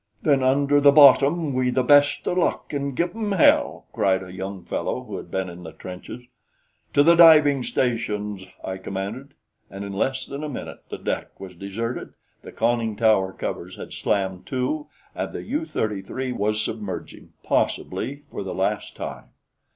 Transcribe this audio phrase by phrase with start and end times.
[0.23, 4.33] "Then under the bottom, wi' the best o' luck an' give 'em hell!" cried a
[4.33, 6.23] young fellow who had been in the trenches.
[6.95, 9.35] "To the diving stations!" I commanded,
[9.69, 13.93] and in less than a minute the deck was deserted, the conning tower covers had
[13.93, 19.25] slammed to and the U 33 was submerging possibly for the last time.